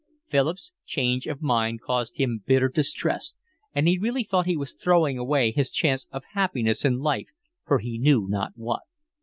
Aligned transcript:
Philip's 0.25 0.71
change 0.83 1.27
of 1.27 1.43
mind 1.43 1.81
caused 1.81 2.17
him 2.17 2.41
bitter 2.43 2.67
distress, 2.69 3.35
and 3.75 3.87
he 3.87 3.99
really 3.99 4.23
thought 4.23 4.47
he 4.47 4.57
was 4.57 4.73
throwing 4.73 5.19
away 5.19 5.51
his 5.51 5.69
chance 5.69 6.07
of 6.11 6.23
happiness 6.33 6.83
in 6.83 6.97
life 6.97 7.27
for 7.67 7.77
he 7.77 7.99
knew 7.99 8.25
not 8.27 8.53
what. 8.55 8.81